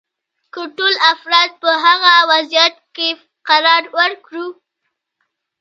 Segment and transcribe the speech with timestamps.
[0.53, 3.09] که ټول افراد په هغه وضعیت کې
[3.47, 4.47] قرار ورکړو.